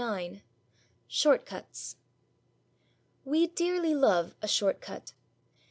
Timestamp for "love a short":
3.93-4.81